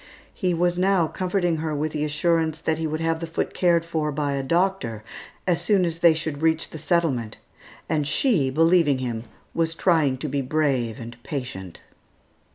He 0.33 0.55
was 0.55 0.79
now 0.79 1.05
comforting 1.05 1.57
her 1.57 1.75
with 1.75 1.91
the 1.91 2.03
assurance 2.03 2.59
that 2.59 2.79
he 2.79 2.87
would 2.87 3.01
have 3.01 3.19
the 3.19 3.27
foot 3.27 3.53
cared 3.53 3.85
for 3.85 4.11
by 4.11 4.31
a 4.33 4.41
doctor 4.41 5.03
as 5.45 5.61
soon 5.61 5.85
as 5.85 5.99
they 5.99 6.15
should 6.15 6.41
reach 6.41 6.71
the 6.71 6.79
settlement; 6.79 7.37
and 7.87 8.07
she, 8.07 8.49
believing 8.49 8.97
him, 8.97 9.25
was 9.53 9.75
trying 9.75 10.17
to 10.17 10.27
be 10.27 10.41
brave 10.41 10.99
and 10.99 11.21
patient. 11.21 11.81